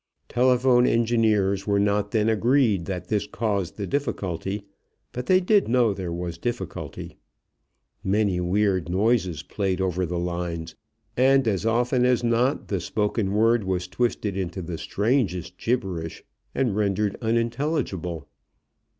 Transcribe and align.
Telephone 0.29 0.87
engineers 0.87 1.67
were 1.67 1.79
not 1.79 2.09
then 2.09 2.27
agreed 2.27 2.85
that 2.85 3.07
this 3.09 3.27
caused 3.27 3.77
the 3.77 3.85
difficulty; 3.85 4.65
but 5.11 5.27
they 5.27 5.39
did 5.39 5.67
know 5.67 5.93
there 5.93 6.11
was 6.11 6.39
difficulty. 6.39 7.17
Many 8.03 8.39
weird 8.39 8.89
noises 8.89 9.43
played 9.43 9.79
over 9.79 10.03
the 10.07 10.17
lines 10.17 10.73
and 11.15 11.47
as 11.47 11.67
often 11.67 12.03
as 12.03 12.23
not 12.23 12.67
the 12.67 12.79
spoken 12.79 13.31
word 13.33 13.63
was 13.63 13.87
twisted 13.87 14.35
into 14.35 14.63
the 14.63 14.79
strangest 14.79 15.55
gibberish 15.59 16.23
and 16.55 16.75
rendered 16.75 17.15
unintelligible. 17.21 18.27